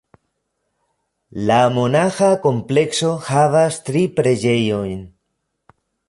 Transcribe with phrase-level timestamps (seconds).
[1.49, 5.05] La monaĥa komplekso havas tri preĝejojn.